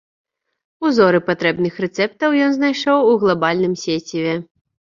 Узоры 0.89 1.19
патрэбных 1.27 1.77
рэцэптаў 1.85 2.29
ён 2.47 2.51
знайшоў 2.57 2.97
у 3.11 3.15
глабальным 3.25 3.73
сеціве. 3.87 4.33